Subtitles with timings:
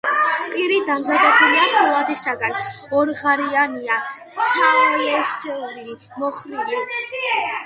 [0.51, 2.57] პირი დამზადებულია ფოლადისაგან,
[3.01, 3.99] ორღარიანია,
[4.49, 6.83] ცალლესული, მოხრილი.